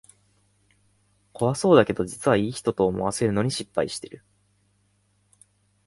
[1.31, 4.23] 怖そうだけど実はいい人、と思わせるのに失敗してる